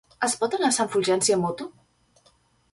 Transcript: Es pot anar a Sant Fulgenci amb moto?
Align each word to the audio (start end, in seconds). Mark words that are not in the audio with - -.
Es 0.27 0.35
pot 0.43 0.55
anar 0.57 0.69
a 0.71 0.75
Sant 0.77 0.89
Fulgenci 0.95 1.37
amb 1.37 1.47
moto? 1.49 1.71